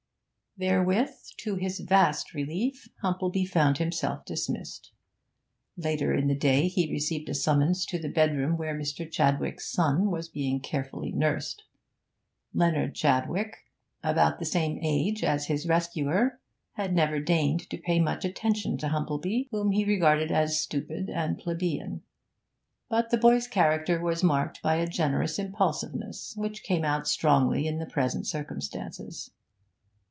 [0.57, 4.91] Therewith, to his vast relief, Humplebee found himself dismissed.
[5.77, 9.09] Later in the day he received a summons to the bedroom where Mr.
[9.09, 11.63] Chadwick's son was being carefully nursed.
[12.53, 13.59] Leonard Chadwick,
[14.03, 16.41] about the same age as his rescuer,
[16.73, 21.37] had never deigned to pay much attention to Humplebee, whom he regarded as stupid and
[21.39, 22.01] plebeian;
[22.89, 27.77] but the boy's character was marked by a generous impulsiveness, which came out strongly in
[27.79, 29.31] the present circumstances.